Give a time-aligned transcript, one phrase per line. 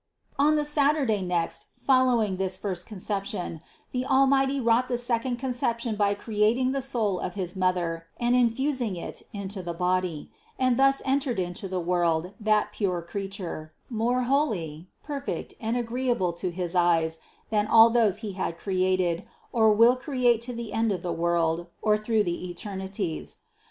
[0.37, 0.49] 220.
[0.49, 3.61] On the Saturday next following this first Con ception,
[3.91, 8.95] the Almighty wrought the second Conception by creating the soul of his Mother and infusing
[8.95, 12.71] it into 180 CITY OF GOD the body; and thus entered into the world that
[12.71, 17.19] pure Creature, more holy, perfect and agreeable to His eyes
[17.51, 21.67] than all those He had created, or will create to the end of the world,
[21.79, 23.37] or through the eternities.